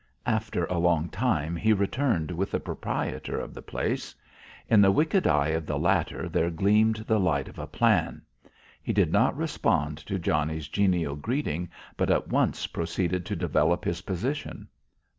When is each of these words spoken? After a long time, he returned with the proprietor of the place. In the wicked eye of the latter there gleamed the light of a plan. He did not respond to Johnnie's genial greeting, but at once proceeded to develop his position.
After 0.25 0.65
a 0.65 0.79
long 0.79 1.09
time, 1.09 1.55
he 1.55 1.73
returned 1.73 2.31
with 2.31 2.49
the 2.49 2.59
proprietor 2.59 3.39
of 3.39 3.53
the 3.53 3.61
place. 3.61 4.15
In 4.67 4.81
the 4.81 4.91
wicked 4.91 5.27
eye 5.27 5.49
of 5.49 5.67
the 5.67 5.77
latter 5.77 6.27
there 6.27 6.49
gleamed 6.49 7.05
the 7.07 7.19
light 7.19 7.47
of 7.47 7.59
a 7.59 7.67
plan. 7.67 8.23
He 8.81 8.93
did 8.93 9.11
not 9.13 9.37
respond 9.37 9.99
to 9.99 10.17
Johnnie's 10.17 10.67
genial 10.69 11.15
greeting, 11.15 11.69
but 11.97 12.09
at 12.09 12.29
once 12.29 12.65
proceeded 12.65 13.27
to 13.27 13.35
develop 13.35 13.85
his 13.85 14.01
position. 14.01 14.69